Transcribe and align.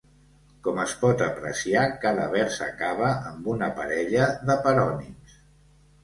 Com 0.67 0.79
es 0.83 0.93
pot 1.01 1.19
apreciar, 1.25 1.83
cada 2.05 2.23
vers 2.35 2.57
acaba 2.67 3.09
amb 3.33 3.49
una 3.53 3.67
parella 3.81 4.31
de 4.51 4.55
parònims. 4.69 5.37